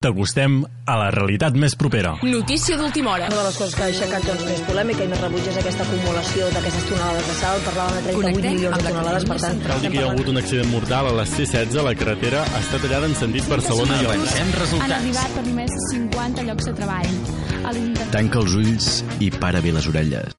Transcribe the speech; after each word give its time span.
T'acostem 0.00 0.54
a 0.88 0.94
la 0.96 1.10
realitat 1.12 1.52
més 1.60 1.74
propera. 1.76 2.14
Notícia 2.24 2.78
d'última 2.80 3.10
hora. 3.12 3.26
Una 3.28 3.36
de 3.36 3.42
les 3.50 3.56
coses 3.60 3.74
que 3.76 3.82
ha 3.84 3.88
aixecat 3.90 4.24
doncs, 4.24 4.46
més 4.48 4.62
polèmica 4.64 5.04
i 5.04 5.10
més 5.10 5.20
rebuig 5.20 5.50
és 5.50 5.58
aquesta 5.60 5.84
acumulació 5.84 6.46
d'aquestes 6.54 6.86
tonelades 6.88 7.28
de 7.28 7.34
sal. 7.36 7.60
Parlàvem 7.66 7.98
de 7.98 8.04
38 8.06 8.22
Connectem 8.22 8.56
milions 8.56 8.78
de 8.78 8.86
tonelades, 8.86 9.28
per 9.28 9.36
tant... 9.44 9.60
Cal 9.66 9.84
dir 9.84 9.90
que 9.92 9.98
hi 9.98 10.02
ha 10.06 10.08
hagut 10.14 10.32
un 10.32 10.40
accident 10.40 10.72
mortal 10.72 11.10
a 11.10 11.12
la 11.18 11.28
C-16. 11.28 11.76
La 11.84 11.92
carretera 12.00 12.46
està 12.62 12.80
tallada 12.80 13.12
en 13.12 13.18
sentit 13.20 13.52
Barcelona 13.52 14.00
i. 14.00 14.08
Avancem 14.08 14.80
Han 14.80 14.96
arribat 15.02 15.36
per 15.36 15.46
només 15.50 15.78
50 15.92 16.48
llocs 16.48 16.70
de 16.70 16.76
treball. 16.80 18.08
Tanca 18.16 18.40
els 18.40 18.56
ulls 18.64 18.92
i 19.20 19.28
para 19.36 19.60
bé 19.60 19.76
les 19.76 19.92
orelles. 19.92 20.32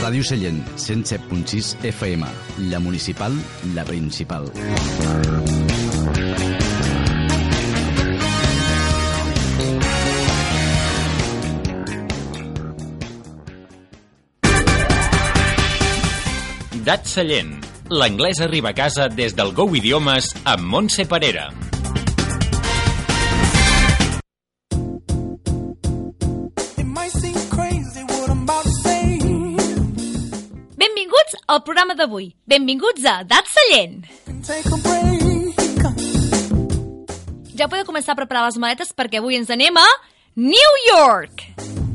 Ràdio 0.00 0.24
Sallent, 0.24 0.64
107.6 0.80 1.74
FM. 1.92 2.36
La 2.72 2.80
municipal, 2.80 3.36
la 3.76 3.84
principal. 3.84 4.48
Dat 16.88 17.04
Sallent. 17.04 17.66
L'anglès 17.92 18.38
arriba 18.40 18.70
a 18.70 18.72
casa 18.72 19.10
des 19.12 19.34
del 19.36 19.50
Go 19.52 19.66
Idiomes 19.76 20.30
amb 20.48 20.62
Montse 20.72 21.04
Parera. 21.04 21.50
Benvinguts 30.80 31.36
al 31.44 31.60
programa 31.66 31.92
d'avui. 31.92 32.30
Benvinguts 32.48 33.04
a 33.04 33.20
Dat 33.28 33.52
Sallent. 33.52 34.08
Ja 37.52 37.68
podeu 37.68 37.84
començar 37.84 38.16
a 38.16 38.20
preparar 38.22 38.46
les 38.48 38.56
maletes 38.56 38.96
perquè 38.96 39.20
avui 39.20 39.36
ens 39.36 39.52
anem 39.52 39.76
a 39.76 39.84
New 40.40 40.72
York. 40.88 41.44
With 41.58 41.87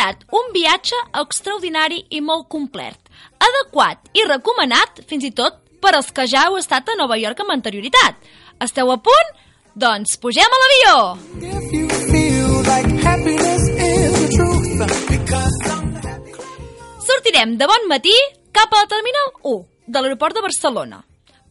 preparat 0.00 0.24
un 0.32 0.52
viatge 0.52 0.96
extraordinari 1.12 2.06
i 2.10 2.20
molt 2.24 2.48
complet, 2.48 2.96
adequat 3.38 3.98
i 4.16 4.24
recomanat 4.24 5.02
fins 5.06 5.24
i 5.24 5.30
tot 5.30 5.60
per 5.80 5.94
als 5.94 6.10
que 6.12 6.26
ja 6.26 6.46
heu 6.48 6.56
estat 6.56 6.88
a 6.88 6.96
Nova 6.96 7.18
York 7.18 7.40
amb 7.40 7.52
anterioritat. 7.52 8.16
Esteu 8.60 8.90
a 8.92 8.96
punt? 8.96 9.34
Doncs 9.74 10.16
pugem 10.16 10.44
a 10.44 10.60
l'avió! 10.62 10.94
Like. 12.70 13.00
Sortirem 17.04 17.56
de 17.58 17.66
bon 17.66 17.88
matí 17.88 18.16
cap 18.52 18.72
al 18.72 18.88
Terminal 18.88 19.28
1 19.42 19.64
de 19.86 20.00
l'aeroport 20.00 20.34
de 20.34 20.44
Barcelona 20.46 21.02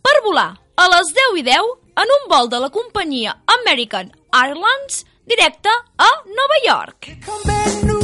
per 0.01 0.17
volar 0.25 0.55
a 0.75 0.89
les 0.95 1.13
10 1.13 1.39
i 1.41 1.45
10 1.45 1.71
en 2.01 2.17
un 2.17 2.27
vol 2.31 2.49
de 2.49 2.59
la 2.65 2.73
companyia 2.73 3.37
American 3.59 4.11
Airlines 4.31 5.05
directe 5.25 5.69
a 5.97 6.09
Nova 6.25 6.59
York. 6.65 7.13
Come 7.25 7.43
bad 7.45 7.98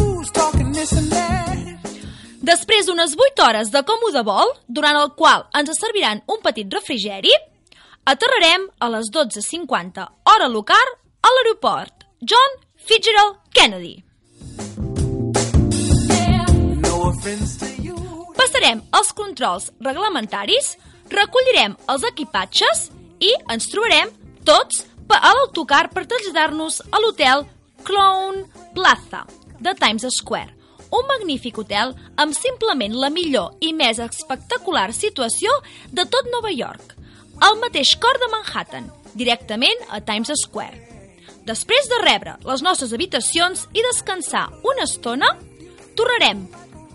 Després 2.45 2.85
d'unes 2.85 3.15
8 3.17 3.41
hores 3.41 3.71
de 3.73 3.81
còmode 3.87 4.21
vol, 4.27 4.51
durant 4.67 4.97
el 4.99 5.11
qual 5.17 5.45
ens 5.57 5.71
serviran 5.79 6.21
un 6.29 6.41
petit 6.45 6.69
refrigeri, 6.77 7.31
aterrarem 8.05 8.67
a 8.79 8.89
les 8.93 9.09
12.50 9.13 10.05
hora 10.29 10.49
local 10.51 10.91
a 11.25 11.31
l'aeroport. 11.35 12.05
John 12.21 12.59
Fitzgerald 12.77 13.39
Kennedy. 13.53 13.95
Passarem 18.37 18.83
els 18.99 19.09
controls 19.17 19.71
reglamentaris, 19.87 20.75
recollirem 21.09 21.73
els 21.89 22.05
equipatges 22.11 22.89
i 23.25 23.33
ens 23.53 23.71
trobarem 23.73 24.13
tots 24.45 24.85
a 25.09 25.33
l'autocar 25.39 25.87
per 25.93 26.05
traslladar-nos 26.05 26.83
a 26.91 27.01
l'hotel 27.01 27.47
Clown 27.85 28.45
Plaza 28.77 29.25
de 29.59 29.73
Times 29.79 30.05
Square, 30.17 30.53
un 30.91 31.07
magnífic 31.09 31.57
hotel 31.59 31.93
amb 32.21 32.35
simplement 32.35 32.95
la 32.95 33.09
millor 33.09 33.55
i 33.61 33.71
més 33.73 33.99
espectacular 33.99 34.91
situació 34.93 35.51
de 35.91 36.05
tot 36.05 36.29
Nova 36.31 36.51
York, 36.53 36.95
al 37.43 37.59
mateix 37.59 37.95
cor 37.99 38.19
de 38.21 38.29
Manhattan, 38.31 38.89
directament 39.15 39.87
a 39.89 40.01
Times 40.01 40.31
Square. 40.43 40.81
Després 41.45 41.89
de 41.91 41.99
rebre 42.01 42.37
les 42.47 42.63
nostres 42.65 42.93
habitacions 42.95 43.67
i 43.73 43.83
descansar 43.85 44.47
una 44.65 44.87
estona, 44.87 45.29
tornarem 45.95 46.47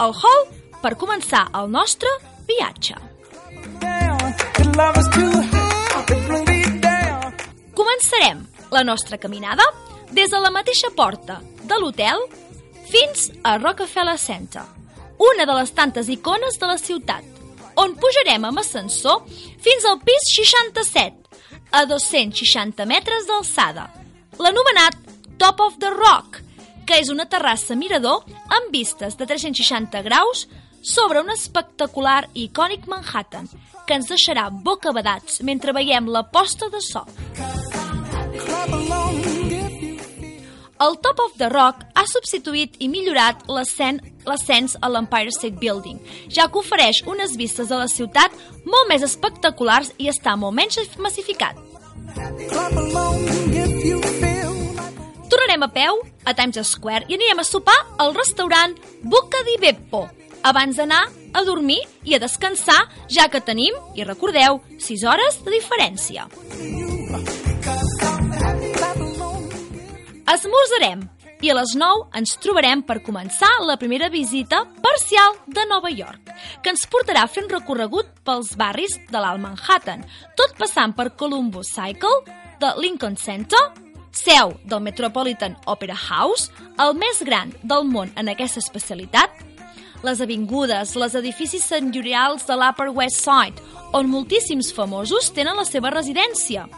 al 0.02 0.16
hall 0.16 0.42
per 0.82 0.96
començar 0.98 1.46
el 1.60 1.70
nostre 1.70 2.10
viatge. 2.48 2.96
Començarem 7.76 8.42
la 8.70 8.82
nostra 8.84 9.18
caminada 9.18 9.64
des 10.10 10.30
de 10.30 10.40
la 10.42 10.50
mateixa 10.50 10.90
porta 10.96 11.38
de 11.62 11.78
l'hotel 11.78 12.24
fins 12.90 13.30
a 13.42 13.56
Rockefeller 13.58 14.18
Center, 14.18 14.64
una 15.18 15.46
de 15.46 15.54
les 15.60 15.70
tantes 15.76 16.08
icones 16.10 16.58
de 16.58 16.66
la 16.66 16.78
ciutat, 16.78 17.24
on 17.78 17.94
pujarem 18.00 18.44
amb 18.48 18.60
ascensor 18.60 19.22
fins 19.62 19.86
al 19.86 20.00
pis 20.04 20.30
67, 20.34 21.16
a 21.70 21.84
260 21.86 22.86
metres 22.90 23.28
d'alçada, 23.28 23.86
l'anomenat 24.38 24.98
Top 25.38 25.60
of 25.64 25.78
the 25.78 25.92
Rock, 25.94 26.42
que 26.86 26.98
és 26.98 27.08
una 27.12 27.28
terrassa 27.30 27.76
mirador 27.78 28.24
amb 28.50 28.72
vistes 28.74 29.16
de 29.16 29.28
360 29.28 30.02
graus 30.02 30.48
sobre 30.82 31.22
un 31.22 31.30
espectacular 31.30 32.24
i 32.34 32.48
icònic 32.48 32.88
Manhattan, 32.90 33.46
que 33.86 33.98
ens 33.98 34.10
deixarà 34.10 34.48
bocabadats 34.50 35.40
mentre 35.46 35.76
veiem 35.76 36.10
la 36.10 36.24
posta 36.26 36.70
de 36.72 36.82
sol. 36.82 37.06
Clap 38.40 38.72
along 38.72 39.39
El 40.80 40.96
Top 41.04 41.18
of 41.20 41.34
the 41.36 41.48
Rock 41.52 41.82
ha 41.94 42.04
substituït 42.08 42.76
i 42.80 42.88
millorat 42.88 43.42
l'ascen- 43.48 44.00
l'ascens 44.24 44.76
a 44.80 44.88
l'Empire 44.88 45.30
State 45.34 45.58
Building, 45.60 45.98
ja 46.32 46.48
que 46.48 46.58
ofereix 46.62 47.02
unes 47.06 47.36
vistes 47.36 47.68
de 47.68 47.76
la 47.76 47.88
ciutat 47.88 48.32
molt 48.64 48.88
més 48.88 49.02
espectaculars 49.04 49.92
i 49.98 50.08
està 50.08 50.36
molt 50.40 50.56
menys 50.56 50.78
massificat. 50.98 51.56
Tornarem 55.30 55.62
a 55.62 55.68
peu 55.68 56.00
a 56.24 56.34
Times 56.34 56.58
Square 56.66 57.06
i 57.08 57.14
anirem 57.18 57.38
a 57.38 57.44
sopar 57.46 57.76
al 57.98 58.14
restaurant 58.16 58.74
Buca 59.02 59.44
di 59.46 59.56
Beppo, 59.62 60.08
abans 60.42 60.76
d'anar 60.80 61.04
a 61.32 61.44
dormir 61.44 61.82
i 62.02 62.14
a 62.16 62.18
descansar, 62.18 62.80
ja 63.08 63.28
que 63.28 63.40
tenim, 63.40 63.76
i 63.94 64.02
recordeu, 64.04 64.62
6 64.78 65.04
hores 65.04 65.42
de 65.44 65.52
diferència. 65.54 66.26
Esmorzarem 70.30 71.00
i 71.42 71.48
a 71.50 71.54
les 71.58 71.72
9 71.74 72.04
ens 72.14 72.36
trobarem 72.38 72.84
per 72.86 73.00
començar 73.02 73.48
la 73.66 73.74
primera 73.80 74.06
visita 74.12 74.60
parcial 74.84 75.34
de 75.50 75.64
Nova 75.66 75.90
York, 75.90 76.30
que 76.62 76.70
ens 76.70 76.84
portarà 76.86 77.24
un 77.42 77.48
recorregut 77.50 78.12
pels 78.22 78.52
barris 78.54 78.94
de 79.10 79.18
l'Alt 79.18 79.42
Manhattan, 79.42 80.04
tot 80.38 80.54
passant 80.60 80.94
per 80.94 81.16
Columbus 81.16 81.72
Cycle, 81.74 82.22
de 82.62 82.70
Lincoln 82.78 83.16
Center, 83.16 83.58
seu 84.12 84.54
del 84.62 84.86
Metropolitan 84.86 85.56
Opera 85.66 85.98
House, 85.98 86.52
el 86.78 86.94
més 86.94 87.24
gran 87.26 87.50
del 87.64 87.82
món 87.90 88.12
en 88.14 88.30
aquesta 88.30 88.62
especialitat, 88.62 89.34
les 90.06 90.20
avingudes, 90.20 90.94
les 90.94 91.14
edificis 91.18 91.66
senyorials 91.66 92.46
de 92.46 92.54
l'Upper 92.54 92.92
West 92.94 93.24
Side, 93.24 93.58
on 93.92 94.06
moltíssims 94.06 94.70
famosos 94.70 95.32
tenen 95.34 95.58
la 95.58 95.66
seva 95.66 95.90
residència, 95.90 96.68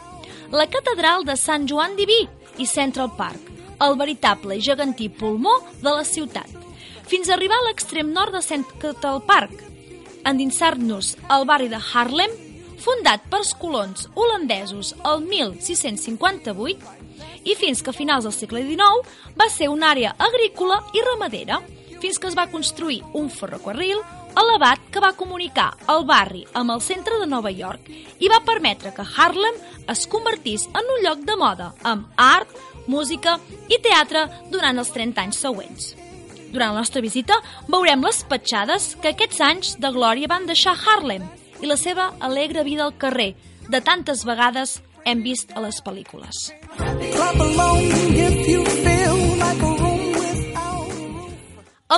la 0.49 0.65
catedral 0.65 1.21
de 1.25 1.37
Sant 1.37 1.69
Joan 1.69 1.93
Diví 1.95 2.23
i 2.57 2.67
Central 2.69 3.11
Park, 3.17 3.51
el 3.81 3.97
veritable 3.97 4.59
gegantí 4.61 5.09
pulmó 5.09 5.57
de 5.81 5.89
la 5.89 6.05
ciutat, 6.05 6.49
fins 7.09 7.29
a 7.29 7.35
arribar 7.35 7.57
a 7.59 7.67
l'extrem 7.67 8.11
nord 8.13 8.35
de 8.35 8.41
Central 8.45 9.21
Park, 9.27 9.53
endinsar-nos 10.25 11.15
al 11.27 11.45
barri 11.45 11.69
de 11.71 11.79
Harlem, 11.81 12.31
fundat 12.83 13.23
pels 13.31 13.53
colons 13.59 14.09
holandesos 14.15 14.93
el 15.07 15.23
1658 15.27 17.03
i 17.47 17.55
fins 17.59 17.83
que 17.83 17.91
a 17.91 17.95
finals 17.95 18.27
del 18.27 18.35
segle 18.35 18.63
XIX 18.65 19.07
va 19.39 19.47
ser 19.51 19.69
una 19.71 19.91
àrea 19.91 20.15
agrícola 20.19 20.81
i 20.95 21.03
ramadera, 21.03 21.61
fins 22.03 22.19
que 22.19 22.27
es 22.27 22.35
va 22.35 22.49
construir 22.51 23.01
un 23.13 23.29
ferrocarril 23.31 23.99
elevat 24.39 24.83
que 24.91 25.01
va 25.03 25.13
comunicar 25.17 25.71
el 25.93 26.05
barri 26.09 26.43
amb 26.57 26.73
el 26.73 26.81
centre 26.81 27.19
de 27.21 27.27
Nova 27.29 27.51
York 27.51 27.89
i 28.19 28.29
va 28.31 28.43
permetre 28.45 28.93
que 28.95 29.05
Harlem 29.05 29.59
es 29.91 30.05
convertís 30.07 30.67
en 30.71 30.93
un 30.95 31.03
lloc 31.05 31.25
de 31.27 31.35
moda 31.39 31.73
amb 31.83 32.07
art, 32.17 32.49
música 32.87 33.37
i 33.69 33.79
teatre 33.83 34.25
durant 34.51 34.79
els 34.79 34.91
30 34.95 35.21
anys 35.23 35.41
següents. 35.45 35.93
Durant 36.53 36.75
la 36.75 36.83
nostra 36.83 37.01
visita 37.01 37.39
veurem 37.67 38.03
les 38.05 38.23
petjades 38.29 38.93
que 39.01 39.13
aquests 39.13 39.41
anys 39.41 39.75
de 39.81 39.93
glòria 39.95 40.29
van 40.29 40.45
deixar 40.49 40.75
Harlem 40.77 41.25
i 41.61 41.69
la 41.69 41.77
seva 41.79 42.11
alegre 42.19 42.63
vida 42.63 42.85
al 42.85 42.97
carrer, 42.97 43.33
de 43.69 43.79
tantes 43.81 44.25
vegades 44.27 44.81
hem 45.05 45.23
vist 45.23 45.51
a 45.55 45.63
les 45.63 45.79
pel·lícules. 45.83 46.51
Clap 46.77 47.39
along 47.39 47.87
if 48.15 48.47
you 48.47 48.65
feel 48.65 49.02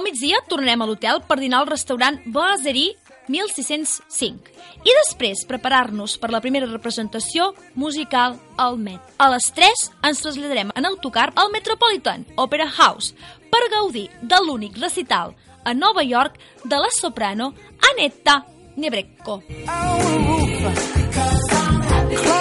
migdia 0.05 0.37
tornarem 0.49 0.83
a 0.83 0.87
l'hotel 0.87 1.23
per 1.25 1.39
dinar 1.41 1.63
al 1.63 1.71
restaurant 1.71 2.19
Brasserie 2.29 2.93
1605 3.27 4.53
i 4.85 4.93
després 5.01 5.45
preparar-nos 5.49 6.17
per 6.21 6.29
la 6.29 6.41
primera 6.43 6.69
representació 6.69 7.53
musical 7.73 8.37
al 8.61 8.77
Met. 8.77 9.01
A 9.17 9.31
les 9.33 9.49
3 9.57 9.85
ens 10.05 10.21
traslladarem 10.21 10.69
en 10.77 10.89
autocar 10.91 11.31
al 11.33 11.49
Metropolitan 11.53 12.25
Opera 12.37 12.69
House 12.69 13.15
per 13.49 13.63
gaudir 13.73 14.09
de 14.21 14.41
l'únic 14.45 14.77
recital 14.77 15.33
a 15.65 15.73
Nova 15.73 16.05
York 16.05 16.37
de 16.63 16.77
la 16.77 16.91
soprano 16.93 17.53
Anetta 17.91 18.43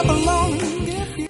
along. 0.04 0.60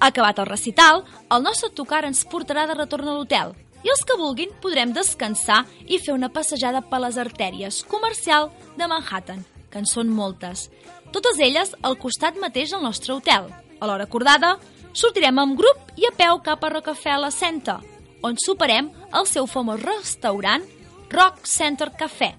Acabat 0.00 0.38
el 0.38 0.46
recital, 0.46 1.04
el 1.30 1.42
nostre 1.42 1.70
autocar 1.70 2.04
ens 2.04 2.24
portarà 2.28 2.66
de 2.66 2.74
retorn 2.76 3.08
a 3.08 3.14
l'hotel 3.14 3.54
i 3.84 3.92
els 3.92 4.04
que 4.08 4.16
vulguin 4.18 4.52
podrem 4.64 4.92
descansar 4.96 5.62
i 5.86 6.00
fer 6.00 6.14
una 6.16 6.32
passejada 6.32 6.80
per 6.88 7.02
les 7.04 7.18
artèries 7.20 7.82
comercial 7.88 8.50
de 8.78 8.88
Manhattan, 8.88 9.44
que 9.70 9.82
en 9.82 9.86
són 9.86 10.10
moltes. 10.10 10.68
Totes 11.12 11.38
elles 11.38 11.74
al 11.82 11.98
costat 12.00 12.40
mateix 12.40 12.72
del 12.72 12.82
nostre 12.82 13.14
hotel. 13.14 13.50
A 13.80 13.86
l'hora 13.86 14.08
acordada, 14.08 14.56
sortirem 14.96 15.38
amb 15.38 15.58
grup 15.58 15.92
i 16.00 16.08
a 16.08 16.14
peu 16.16 16.40
cap 16.46 16.64
a 16.64 16.72
Rockefeller 16.72 17.30
Centa, 17.34 17.80
on 18.24 18.40
soparem 18.40 18.88
al 19.12 19.28
seu 19.28 19.46
famós 19.46 19.82
restaurant 19.84 20.64
Rock 21.12 21.44
Center 21.46 21.90
Café, 21.98 22.32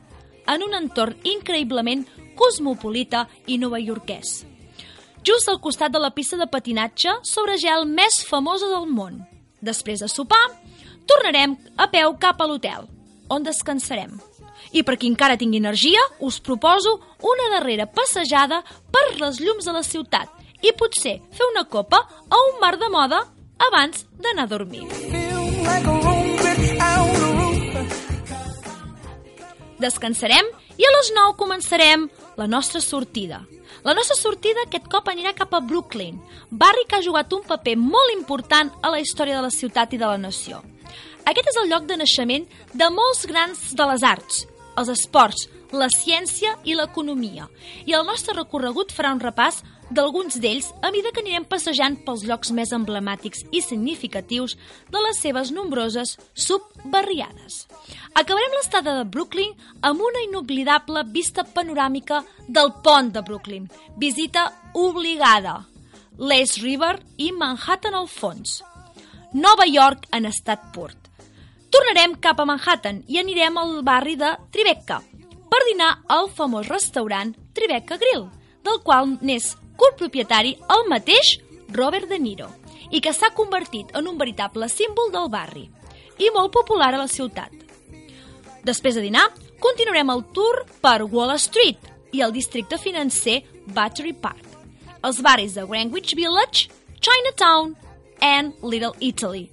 en 0.49 0.65
un 0.65 0.73
entorn 0.73 1.21
increïblement 1.23 2.03
cosmopolita 2.35 3.27
i 3.47 3.59
novaiorquès. 3.61 4.41
Just 5.25 5.49
al 5.49 5.61
costat 5.61 5.93
de 5.93 6.01
la 6.01 6.11
pista 6.13 6.37
de 6.37 6.49
patinatge 6.49 7.13
sobre 7.25 7.57
gel 7.61 7.87
més 7.89 8.19
famosa 8.27 8.67
del 8.69 8.85
món. 8.91 9.23
Després 9.61 10.03
de 10.03 10.09
sopar, 10.11 10.43
tornarem 11.07 11.57
a 11.77 11.87
peu 11.91 12.15
cap 12.19 12.41
a 12.41 12.47
l'hotel, 12.47 12.87
on 13.29 13.43
descansarem. 13.43 14.15
I 14.75 14.83
per 14.83 14.97
qui 14.99 15.07
encara 15.07 15.37
tingui 15.39 15.61
energia, 15.61 16.01
us 16.19 16.39
proposo 16.43 16.97
una 17.23 17.49
darrera 17.53 17.85
passejada 17.87 18.63
per 18.91 19.05
les 19.19 19.39
llums 19.39 19.65
de 19.65 19.75
la 19.75 19.83
ciutat 19.83 20.31
i 20.65 20.73
potser 20.75 21.19
fer 21.31 21.47
una 21.51 21.65
copa 21.69 22.01
a 22.03 22.41
un 22.49 22.59
bar 22.59 22.75
de 22.81 22.89
moda 22.91 23.21
abans 23.69 24.05
d'anar 24.19 24.47
a 24.47 24.51
dormir. 24.51 24.83
Descansarem 29.79 30.47
i 30.79 30.87
a 30.87 30.93
les 30.97 31.11
9 31.15 31.35
començarem 31.39 32.07
la 32.39 32.47
nostra 32.47 32.81
sortida. 32.81 33.43
La 33.85 33.93
nostra 33.93 34.15
sortida 34.17 34.63
aquest 34.65 34.87
cop 34.91 35.11
anirà 35.11 35.35
cap 35.37 35.53
a 35.53 35.61
Brooklyn, 35.61 36.17
barri 36.49 36.87
que 36.89 36.97
ha 36.97 37.05
jugat 37.05 37.33
un 37.37 37.43
paper 37.45 37.75
molt 37.77 38.15
important 38.15 38.71
a 38.81 38.89
la 38.89 38.99
història 39.03 39.37
de 39.37 39.45
la 39.45 39.53
ciutat 39.53 39.93
i 39.93 39.99
de 40.01 40.07
la 40.07 40.17
nació. 40.17 40.63
Aquest 41.25 41.47
és 41.49 41.61
el 41.61 41.71
lloc 41.71 41.87
de 41.89 41.97
naixement 41.97 42.43
de 42.73 42.89
molts 42.93 43.25
grans 43.25 43.61
de 43.73 43.85
les 43.89 44.03
arts, 44.05 44.43
els 44.77 44.91
esports, 44.93 45.47
la 45.75 45.87
ciència 45.89 46.55
i 46.63 46.75
l'economia. 46.77 47.47
I 47.89 47.95
el 47.97 48.05
nostre 48.05 48.35
recorregut 48.37 48.93
farà 48.93 49.11
un 49.15 49.21
repàs 49.23 49.61
d'alguns 49.89 50.39
d'ells 50.41 50.71
a 50.81 50.89
mesura 50.93 51.11
que 51.13 51.21
anirem 51.21 51.45
passejant 51.49 51.97
pels 52.05 52.23
llocs 52.25 52.51
més 52.57 52.71
emblemàtics 52.73 53.43
i 53.51 53.61
significatius 53.61 54.55
de 54.93 55.01
les 55.01 55.21
seves 55.21 55.51
nombroses 55.53 56.15
subbarriades. 56.33 57.65
Acabarem 58.13 58.57
l'estada 58.57 58.95
de 58.97 59.05
Brooklyn 59.05 59.53
amb 59.81 60.01
una 60.01 60.23
inoblidable 60.25 61.05
vista 61.13 61.45
panoràmica 61.45 62.23
del 62.47 62.73
pont 62.85 63.11
de 63.13 63.21
Brooklyn. 63.21 63.69
Visita 63.97 64.51
obligada. 64.73 65.63
Lace 66.17 66.61
River 66.61 66.99
i 67.17 67.31
Manhattan 67.35 67.93
al 67.93 68.07
fons. 68.07 68.61
Nova 69.33 69.67
York 69.67 70.07
en 70.15 70.29
estat 70.31 70.71
pur. 70.73 70.93
Tornarem 71.75 72.13
cap 72.23 72.39
a 72.39 72.45
Manhattan 72.47 73.01
i 73.11 73.17
anirem 73.19 73.57
al 73.59 73.81
barri 73.83 74.13
de 74.15 74.29
Tribeca 74.55 75.01
per 75.51 75.57
dinar 75.67 75.89
al 76.07 76.29
famós 76.31 76.69
restaurant 76.71 77.33
Tribeca 77.51 77.97
Grill, 77.99 78.29
del 78.63 78.77
qual 78.85 79.09
n'és 79.19 79.49
copropietari 79.75 80.53
el 80.71 80.85
mateix 80.87 81.33
Robert 81.75 82.07
De 82.07 82.15
Niro 82.15 82.47
i 82.95 83.01
que 83.03 83.11
s'ha 83.11 83.33
convertit 83.35 83.91
en 83.91 84.07
un 84.07 84.15
veritable 84.21 84.69
símbol 84.71 85.11
del 85.11 85.27
barri 85.33 85.65
i 86.23 86.29
molt 86.31 86.53
popular 86.55 86.93
a 86.93 87.01
la 87.01 87.09
ciutat. 87.11 87.51
Després 88.63 88.95
de 88.95 89.03
dinar, 89.03 89.25
continuarem 89.59 90.13
el 90.13 90.23
tour 90.37 90.61
per 90.79 91.01
Wall 91.03 91.33
Street 91.43 91.91
i 92.15 92.23
el 92.23 92.31
districte 92.31 92.79
financer 92.79 93.41
Battery 93.75 94.13
Park, 94.13 94.47
els 95.03 95.19
barris 95.19 95.59
de 95.59 95.67
Greenwich 95.67 96.15
Village, 96.15 96.69
Chinatown 97.03 97.75
and 98.23 98.63
Little 98.63 98.95
Italy. 99.03 99.49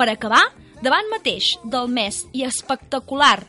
Per 0.00 0.08
acabar, 0.08 0.46
davant 0.82 1.08
mateix 1.10 1.56
del 1.64 1.88
més 1.90 2.24
i 2.32 2.44
espectacular 2.46 3.40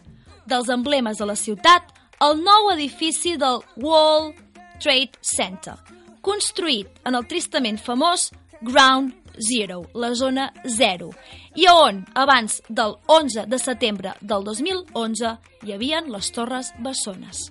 dels 0.50 0.70
emblemes 0.74 1.20
de 1.22 1.28
la 1.30 1.38
ciutat, 1.38 1.92
el 2.26 2.42
nou 2.42 2.72
edifici 2.74 3.36
del 3.40 3.62
World 3.80 4.36
Trade 4.82 5.22
Center, 5.22 5.78
construït 6.26 7.02
en 7.08 7.16
el 7.16 7.28
tristament 7.30 7.80
famós 7.80 8.30
Ground 8.62 9.14
Zero, 9.40 9.86
la 9.94 10.12
zona 10.16 10.50
0, 10.66 11.12
i 11.56 11.68
on, 11.72 12.04
abans 12.14 12.60
del 12.68 12.98
11 13.08 13.46
de 13.48 13.60
setembre 13.60 14.14
del 14.20 14.44
2011, 14.44 15.36
hi 15.64 15.76
havien 15.76 16.10
les 16.12 16.32
Torres 16.36 16.74
Bessones. 16.84 17.48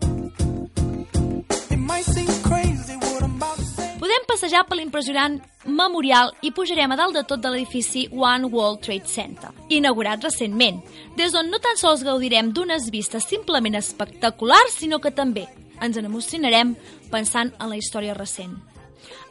Podem 3.99 4.27
passejar 4.29 4.67
per 4.69 4.77
l'impressionant 4.79 5.41
memorial 5.69 6.33
i 6.43 6.51
pujarem 6.55 6.93
a 6.93 6.97
dalt 6.99 7.17
de 7.17 7.23
tot 7.29 7.43
de 7.43 7.53
l'edifici 7.53 8.07
One 8.13 8.49
World 8.53 8.83
Trade 8.87 9.09
Center, 9.09 9.53
inaugurat 9.69 10.23
recentment, 10.25 10.81
des 11.17 11.33
d'on 11.33 11.51
no 11.53 11.61
tan 11.63 11.79
sols 11.81 12.05
gaudirem 12.07 12.53
d'unes 12.53 12.89
vistes 12.91 13.29
simplement 13.29 13.79
espectaculars, 13.79 14.79
sinó 14.81 14.99
que 14.99 15.15
també 15.15 15.47
ens 15.81 15.97
en 15.97 16.09
emocionarem 16.09 16.75
pensant 17.13 17.53
en 17.59 17.71
la 17.71 17.79
història 17.79 18.17
recent. 18.17 18.57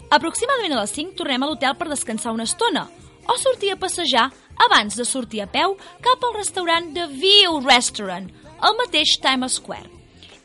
Aproximadament 0.10 0.78
a 0.78 0.84
les 0.86 0.94
5 0.96 1.18
tornem 1.20 1.44
a 1.44 1.50
l'hotel 1.50 1.76
per 1.76 1.90
descansar 1.90 2.32
una 2.36 2.48
estona 2.48 2.88
o 3.28 3.36
sortir 3.38 3.74
a 3.74 3.80
passejar 3.80 4.30
abans 4.66 4.96
de 4.96 5.06
sortir 5.06 5.42
a 5.44 5.50
peu 5.52 5.76
cap 6.02 6.24
al 6.24 6.38
restaurant 6.38 6.94
The 6.96 7.08
View 7.12 7.60
Restaurant, 7.66 8.30
al 8.60 8.78
mateix 8.80 9.18
Times 9.22 9.60
Square, 9.60 9.92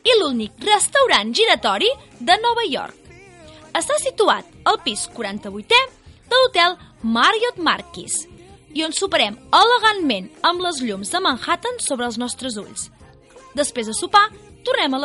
i 0.03 0.17
l'únic 0.19 0.59
restaurant 0.67 1.31
giratori 1.33 1.89
de 2.19 2.37
Nova 2.43 2.67
York. 2.67 3.02
Està 3.73 3.95
situat 3.97 4.45
al 4.69 4.77
pis 4.85 5.07
48è 5.15 5.79
de 6.29 6.37
l'hotel 6.37 6.75
Marriott 7.01 7.57
Marquis 7.57 8.19
i 8.77 8.83
on 8.85 8.93
soparem 8.93 9.33
elegantment 9.53 10.27
amb 10.45 10.61
les 10.61 10.81
llums 10.85 11.09
de 11.09 11.21
Manhattan 11.25 11.79
sobre 11.81 12.05
els 12.05 12.19
nostres 12.21 12.57
ulls. 12.61 12.91
Després 13.57 13.89
de 13.89 13.95
sopar, 13.97 14.27
tornem 14.65 14.93
a 14.93 15.01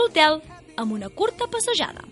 l'hotel 0.00 0.40
amb 0.78 0.96
una 0.98 1.10
curta 1.10 1.46
passejada. 1.50 2.02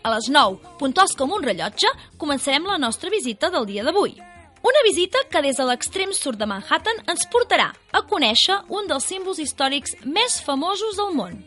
A 0.00 0.16
les 0.16 0.32
9, 0.32 0.76
puntuals 0.80 1.12
com 1.16 1.36
un 1.36 1.44
rellotge, 1.44 1.92
començarem 2.16 2.64
la 2.64 2.80
nostra 2.80 3.12
visita 3.12 3.52
del 3.52 3.68
dia 3.68 3.84
d'avui. 3.84 4.16
Una 4.62 4.82
visita 4.84 5.18
que 5.30 5.40
des 5.40 5.56
de 5.56 5.64
l'extrem 5.64 6.10
sud 6.12 6.36
de 6.36 6.44
Manhattan 6.44 6.98
ens 7.08 7.24
portarà 7.32 7.70
a 7.96 8.02
conèixer 8.10 8.58
un 8.68 8.90
dels 8.90 9.06
símbols 9.08 9.40
històrics 9.40 9.96
més 10.04 10.36
famosos 10.44 10.98
del 11.00 11.14
món. 11.16 11.38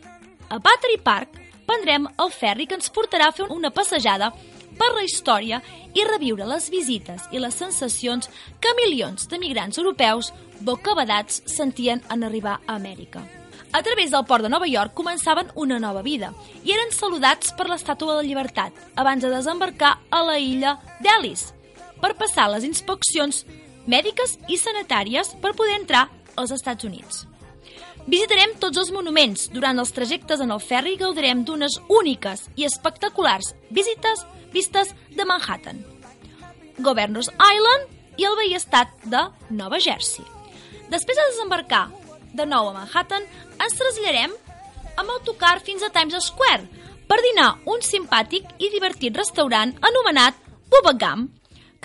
A 0.50 0.58
Battery 0.58 0.98
Park 0.98 1.38
prendrem 1.68 2.08
el 2.10 2.34
ferri 2.34 2.66
que 2.66 2.74
ens 2.74 2.90
portarà 2.90 3.30
a 3.30 3.36
fer 3.36 3.46
una 3.54 3.70
passejada 3.70 4.32
per 4.74 4.90
la 4.96 5.06
història 5.06 5.62
i 5.94 6.02
reviure 6.10 6.50
les 6.50 6.66
visites 6.74 7.30
i 7.30 7.38
les 7.38 7.54
sensacions 7.54 8.28
que 8.58 8.74
milions 8.82 9.30
de 9.30 9.38
migrants 9.38 9.78
europeus 9.78 10.32
bocabadats 10.66 11.44
sentien 11.46 12.02
en 12.10 12.26
arribar 12.26 12.58
a 12.66 12.80
Amèrica. 12.80 13.22
A 13.70 13.82
través 13.82 14.10
del 14.10 14.26
port 14.26 14.42
de 14.42 14.50
Nova 14.50 14.66
York 14.66 14.94
començaven 14.94 15.54
una 15.54 15.78
nova 15.78 16.02
vida 16.02 16.34
i 16.64 16.74
eren 16.74 16.90
saludats 16.90 17.54
per 17.54 17.70
l'Estàtua 17.70 18.14
de 18.14 18.22
la 18.22 18.26
Llibertat 18.26 18.86
abans 18.98 19.22
de 19.22 19.30
desembarcar 19.30 20.00
a 20.10 20.26
la 20.26 20.40
illa 20.42 20.80
d'Ellis 20.98 21.53
per 22.04 22.12
passar 22.20 22.50
les 22.52 22.66
inspeccions 22.68 23.46
mèdiques 23.88 24.36
i 24.52 24.58
sanitàries 24.60 25.30
per 25.40 25.54
poder 25.56 25.78
entrar 25.78 26.10
als 26.36 26.52
Estats 26.52 26.84
Units. 26.84 27.24
Visitarem 28.04 28.52
tots 28.60 28.76
els 28.82 28.90
monuments. 28.92 29.46
Durant 29.54 29.80
els 29.80 29.92
trajectes 29.96 30.42
en 30.44 30.52
el 30.52 30.60
ferri 30.60 30.98
gaudirem 31.00 31.46
d'unes 31.48 31.78
úniques 31.88 32.44
i 32.60 32.66
espectaculars 32.68 33.54
visites 33.72 34.26
vistes 34.52 34.92
de 35.16 35.24
Manhattan, 35.24 35.80
Governors 36.84 37.30
Island 37.32 38.20
i 38.20 38.26
el 38.28 38.36
veí 38.36 38.52
estat 38.58 38.92
de 39.08 39.22
Nova 39.56 39.80
Jersey. 39.80 40.26
Després 40.92 41.16
de 41.16 41.28
desembarcar 41.30 41.86
de 42.36 42.44
nou 42.44 42.68
a 42.68 42.74
Manhattan, 42.76 43.24
ens 43.56 43.78
traslladarem 43.78 44.34
amb 45.00 45.14
autocar 45.16 45.56
fins 45.64 45.82
a 45.82 45.90
Times 45.94 46.28
Square 46.28 46.68
per 47.08 47.18
dinar 47.24 47.54
un 47.70 47.80
simpàtic 47.80 48.52
i 48.60 48.68
divertit 48.74 49.16
restaurant 49.16 49.72
anomenat 49.80 50.36
Bubba 50.68 50.92
Gum, 51.00 51.26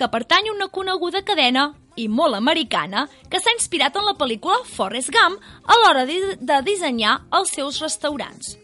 que 0.00 0.08
pertany 0.08 0.48
a 0.48 0.54
una 0.54 0.70
coneguda 0.72 1.20
cadena 1.28 1.66
i 2.00 2.06
molt 2.08 2.38
americana 2.38 3.04
que 3.28 3.40
s'ha 3.40 3.52
inspirat 3.52 3.98
en 4.00 4.06
la 4.08 4.16
pel·lícula 4.16 4.62
Forrest 4.64 5.12
Gump 5.12 5.36
a 5.68 5.76
l'hora 5.82 6.06
de, 6.08 6.16
de 6.40 6.60
dissenyar 6.64 7.18
els 7.36 7.52
seus 7.52 7.82
restaurants. 7.84 8.54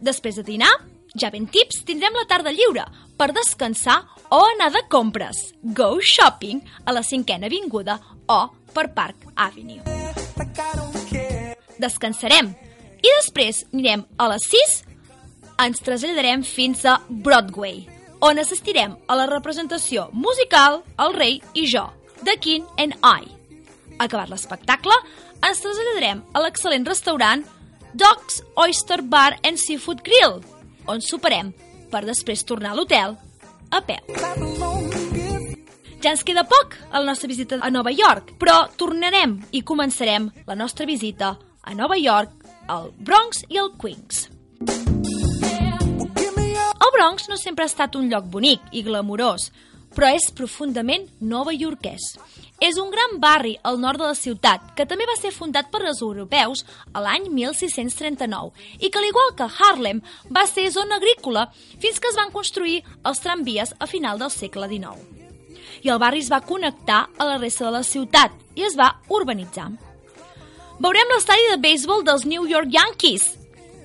Després 0.00 0.40
de 0.40 0.44
dinar, 0.46 0.70
ja 1.20 1.28
ben 1.34 1.44
tips, 1.52 1.82
tindrem 1.84 2.16
la 2.16 2.24
tarda 2.30 2.54
lliure 2.54 2.86
per 3.20 3.34
descansar 3.36 4.00
o 4.32 4.40
anar 4.54 4.70
de 4.72 4.82
compres. 4.88 5.36
Go 5.62 5.98
shopping 6.00 6.64
a 6.86 6.96
la 6.96 7.04
cinquena 7.04 7.50
avinguda 7.52 7.98
o 8.32 8.40
per 8.72 8.88
Park 8.96 9.28
Avenue. 9.36 9.84
Descansarem 11.76 12.54
i 13.04 13.16
després 13.20 13.66
anirem 13.74 14.08
a 14.16 14.32
les 14.32 14.48
6 14.48 14.78
ens 15.60 15.84
traslladarem 15.84 16.42
fins 16.42 16.82
a 16.88 16.96
Broadway, 17.08 17.84
on 18.24 18.40
assistirem 18.40 18.94
a 19.06 19.16
la 19.18 19.26
representació 19.28 20.06
musical 20.16 20.78
El 21.04 21.12
rei 21.12 21.34
i 21.52 21.66
jo, 21.68 21.84
The 22.24 22.38
King 22.40 22.64
and 22.80 22.96
I. 23.04 23.28
Acabat 24.00 24.32
l'espectacle, 24.32 24.96
ens 25.44 25.60
traslladarem 25.60 26.22
a 26.32 26.40
l'excel·lent 26.40 26.88
restaurant 26.88 27.44
Doc's 27.92 28.40
Oyster 28.56 29.02
Bar 29.02 29.36
and 29.44 29.60
Seafood 29.60 30.00
Grill, 30.06 30.40
on 30.88 31.04
soparem 31.04 31.52
per 31.92 32.02
després 32.08 32.46
tornar 32.48 32.72
a 32.72 32.78
l'hotel 32.78 33.18
a 33.70 33.82
peu. 33.84 34.00
Ja 36.00 36.12
ens 36.14 36.24
queda 36.24 36.48
poc 36.48 36.78
a 36.90 37.00
la 37.00 37.06
nostra 37.10 37.28
visita 37.28 37.60
a 37.60 37.70
Nova 37.72 37.92
York, 37.92 38.38
però 38.40 38.64
tornarem 38.80 39.36
i 39.52 39.60
començarem 39.60 40.32
la 40.48 40.56
nostra 40.56 40.88
visita 40.88 41.36
a 41.60 41.76
Nova 41.76 42.00
York, 42.00 42.40
al 42.72 42.88
Bronx 42.96 43.44
i 43.52 43.60
al 43.60 43.74
Queens. 43.76 44.30
Bronx 46.94 47.28
no 47.28 47.36
sempre 47.36 47.64
ha 47.64 47.70
estat 47.70 47.96
un 47.98 48.06
lloc 48.06 48.26
bonic 48.30 48.62
i 48.70 48.84
glamurós, 48.86 49.48
però 49.94 50.10
és 50.14 50.28
profundament 50.34 51.08
novaiorquès. 51.18 52.14
És 52.62 52.78
un 52.78 52.92
gran 52.92 53.16
barri 53.22 53.56
al 53.66 53.80
nord 53.82 53.98
de 53.98 54.06
la 54.06 54.18
ciutat 54.18 54.70
que 54.78 54.86
també 54.86 55.06
va 55.10 55.16
ser 55.18 55.32
fundat 55.34 55.72
per 55.72 55.82
els 55.82 56.02
europeus 56.06 56.62
a 56.92 57.02
l'any 57.02 57.26
1639 57.34 58.78
i 58.78 58.90
que, 58.90 59.00
al 59.00 59.08
igual 59.08 59.34
que 59.34 59.50
Harlem, 59.50 60.02
va 60.30 60.46
ser 60.46 60.70
zona 60.70 61.00
agrícola 61.02 61.48
fins 61.82 61.98
que 61.98 62.12
es 62.12 62.18
van 62.20 62.30
construir 62.30 62.82
els 63.02 63.22
tramvies 63.26 63.74
a 63.78 63.90
final 63.90 64.22
del 64.22 64.30
segle 64.30 64.70
XIX. 64.70 65.02
I 65.82 65.90
el 65.90 66.00
barri 66.00 66.22
es 66.22 66.30
va 66.30 66.44
connectar 66.46 67.08
a 67.18 67.26
la 67.26 67.38
resta 67.42 67.66
de 67.66 67.74
la 67.74 67.82
ciutat 67.82 68.32
i 68.54 68.64
es 68.70 68.78
va 68.78 68.94
urbanitzar. 69.10 69.72
Veurem 70.78 71.10
l'estadi 71.10 71.50
de 71.50 71.58
béisbol 71.58 72.06
dels 72.06 72.24
New 72.26 72.46
York 72.50 72.70
Yankees 72.70 73.32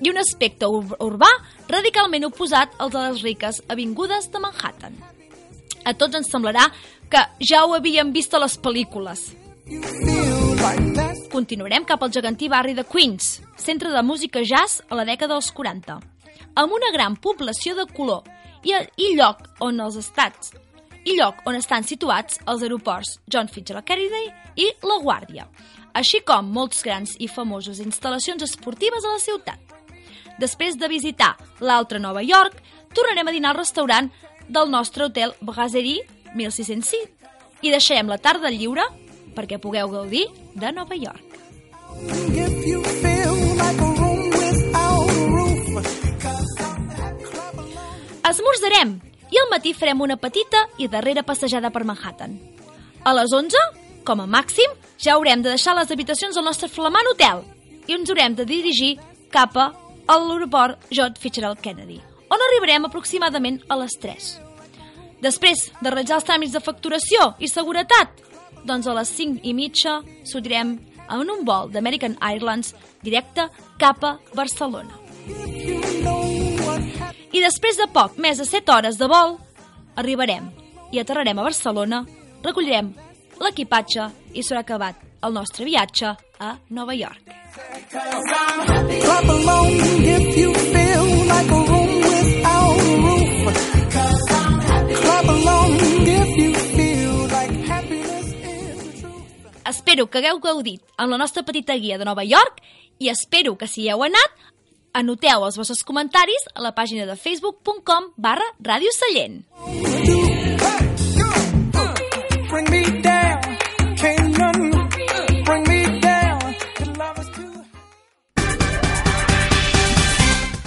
i 0.00 0.10
un 0.10 0.18
aspecte 0.20 0.68
ur 0.68 0.96
urbà 1.00 1.28
radicalment 1.68 2.26
oposat 2.30 2.76
als 2.78 2.92
de 2.94 3.02
les 3.06 3.22
riques 3.26 3.60
avingudes 3.68 4.30
de 4.32 4.40
Manhattan. 4.42 4.96
A 5.84 5.94
tots 5.94 6.16
ens 6.16 6.30
semblarà 6.32 6.66
que 7.10 7.22
ja 7.40 7.64
ho 7.64 7.74
havíem 7.74 8.12
vist 8.12 8.34
a 8.34 8.40
les 8.42 8.56
pel·lícules. 8.60 9.30
Continuarem 11.30 11.84
cap 11.86 12.02
al 12.02 12.12
gegantí 12.12 12.48
barri 12.50 12.74
de 12.74 12.84
Queens, 12.84 13.40
centre 13.56 13.90
de 13.92 14.02
música 14.02 14.42
jazz 14.42 14.82
a 14.88 14.98
la 14.98 15.06
dècada 15.08 15.36
dels 15.36 15.52
40, 15.54 16.00
amb 16.54 16.74
una 16.74 16.90
gran 16.92 17.16
població 17.16 17.76
de 17.78 17.86
color 17.94 18.26
i, 18.64 18.74
i 18.74 19.14
lloc 19.16 19.46
on 19.60 19.80
els 19.80 19.96
estats 20.00 20.52
i 21.04 21.16
lloc 21.16 21.40
on 21.48 21.56
estan 21.56 21.86
situats 21.86 22.40
els 22.50 22.62
aeroports 22.66 23.18
John 23.30 23.48
Fitzgerald 23.48 23.86
Kennedy 23.88 24.26
i 24.60 24.68
La 24.84 24.98
Guàrdia, 25.00 25.46
així 25.96 26.20
com 26.26 26.50
molts 26.52 26.84
grans 26.84 27.16
i 27.18 27.28
famoses 27.28 27.80
instal·lacions 27.80 28.44
esportives 28.44 29.06
a 29.06 29.14
la 29.16 29.22
ciutat. 29.22 29.79
Després 30.40 30.78
de 30.80 30.88
visitar 30.88 31.34
l'altre 31.60 32.00
Nova 32.00 32.22
York, 32.24 32.56
tornarem 32.96 33.28
a 33.28 33.34
dinar 33.34 33.52
al 33.52 33.60
restaurant 33.60 34.08
del 34.48 34.70
nostre 34.72 35.04
hotel 35.04 35.34
Brasserie 35.40 36.06
1606 36.34 37.66
i 37.66 37.72
deixarem 37.72 38.08
la 38.08 38.18
tarda 38.18 38.50
lliure 38.50 38.86
perquè 39.36 39.60
pugueu 39.60 39.90
gaudir 39.92 40.24
de 40.56 40.72
Nova 40.72 40.96
York. 40.96 41.36
Esmorzarem 48.30 48.96
i 49.30 49.38
al 49.38 49.50
matí 49.52 49.74
farem 49.74 50.00
una 50.00 50.16
petita 50.16 50.64
i 50.78 50.88
darrera 50.88 51.22
passejada 51.26 51.70
per 51.70 51.84
Manhattan. 51.84 52.38
A 53.04 53.12
les 53.16 53.32
11, 53.32 53.60
com 54.08 54.24
a 54.24 54.26
màxim, 54.26 54.72
ja 54.98 55.14
haurem 55.14 55.42
de 55.42 55.52
deixar 55.52 55.76
les 55.76 55.90
habitacions 55.90 56.34
del 56.36 56.46
nostre 56.48 56.68
flamant 56.68 57.12
hotel 57.12 57.44
i 57.88 57.96
ens 57.96 58.10
haurem 58.10 58.34
de 58.38 58.48
dirigir 58.48 58.96
cap 59.32 59.56
a 59.56 59.70
l'aeroport 60.08 60.86
John 60.90 61.14
Fitzgerald 61.18 61.60
Kennedy, 61.60 62.00
on 62.30 62.38
arribarem 62.46 62.86
aproximadament 62.86 63.60
a 63.68 63.76
les 63.80 63.96
3. 64.00 64.30
Després 65.20 65.66
de 65.80 65.90
realitzar 65.90 66.20
els 66.20 66.26
tràmits 66.28 66.54
de 66.56 66.62
facturació 66.64 67.34
i 67.38 67.48
seguretat, 67.50 68.22
doncs 68.64 68.86
a 68.86 68.94
les 68.96 69.10
5 69.16 69.44
i 69.44 69.52
mitja 69.56 70.00
sortirem 70.28 70.78
en 71.10 71.34
un 71.34 71.44
vol 71.44 71.70
d'American 71.72 72.16
Airlines 72.20 72.72
directe 73.02 73.48
cap 73.80 74.04
a 74.04 74.16
Barcelona. 74.34 74.96
I 77.30 77.42
després 77.42 77.78
de 77.78 77.86
poc 77.92 78.16
més 78.18 78.40
de 78.40 78.46
7 78.48 78.72
hores 78.72 78.98
de 78.98 79.10
vol, 79.10 79.36
arribarem 79.96 80.50
i 80.90 81.02
aterrarem 81.02 81.38
a 81.38 81.46
Barcelona, 81.46 82.04
recollirem 82.42 82.94
l'equipatge 83.40 84.10
i 84.34 84.42
s'haurà 84.42 84.64
acabat 84.64 85.09
el 85.22 85.32
nostre 85.34 85.64
viatge 85.64 86.16
a 86.38 86.58
Nova 86.68 86.94
York. 86.94 87.22
clap 87.90 89.24
along 89.24 89.70
if 90.00 90.36
you 90.36 90.54
feel 90.54 91.06
like 91.26 91.50
a 91.50 91.60
room 91.70 91.90
without 92.00 92.80
a 92.80 92.96
roof. 93.04 93.30
Clap 95.02 95.24
along 95.28 95.76
if 96.06 96.36
you 96.36 96.54
feel 96.54 97.14
like 97.28 97.52
happiness 97.66 98.26
is 98.26 98.78
the 98.78 99.00
truth. 99.00 99.66
Espero 99.66 100.06
que 100.06 100.18
hagueu 100.18 100.40
gaudit 100.40 100.82
amb 100.96 101.10
la 101.10 101.18
nostra 101.18 101.42
petita 101.42 101.74
guia 101.76 101.98
de 101.98 102.04
Nova 102.04 102.24
York 102.24 102.62
i 102.98 103.08
espero 103.08 103.56
que 103.56 103.66
si 103.66 103.82
hi 103.84 103.90
heu 103.90 104.04
anat 104.04 104.48
anoteu 104.92 105.44
els 105.46 105.56
vostres 105.56 105.84
comentaris 105.84 106.48
a 106.54 106.62
la 106.62 106.74
pàgina 106.74 107.06
de 107.06 107.16
facebook.com 107.16 108.12
barra 108.16 108.46
Ràdio 108.60 108.90
Sallent. 108.96 109.89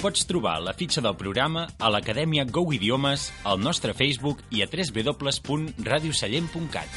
Pots 0.04 0.26
trobar 0.28 0.58
la 0.60 0.74
fitxa 0.76 1.00
del 1.00 1.16
programa 1.16 1.64
a 1.80 1.88
l'Acadèmia 1.88 2.44
Go 2.44 2.68
Idiomes, 2.76 3.32
al 3.48 3.64
nostre 3.64 3.96
Facebook 3.96 4.44
i 4.52 4.60
a 4.60 4.68
www.radiosallent.cat. 4.68 6.92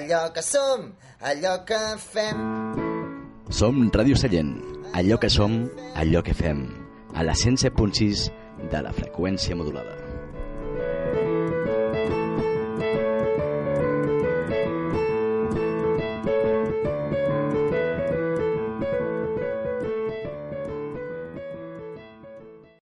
Allò 0.00 0.34
que 0.34 0.42
som, 0.42 0.90
allò 1.22 1.62
que 1.62 1.78
fem. 2.02 2.42
Som 3.54 3.86
Ràdio 3.94 4.18
Sallent, 4.18 4.58
allò 4.98 5.14
que 5.22 5.30
som, 5.30 5.70
allò 5.94 6.18
que 6.26 6.34
fem, 6.34 6.66
a 7.14 7.22
la 7.22 7.38
107.6 7.38 8.34
de 8.66 8.82
la 8.82 8.90
freqüència 8.90 9.54
modulada. 9.54 10.09